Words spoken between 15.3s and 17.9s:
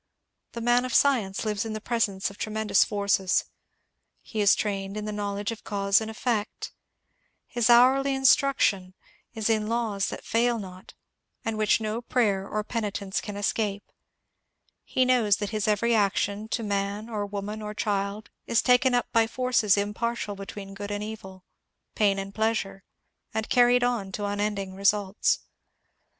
that his every action to man or woman or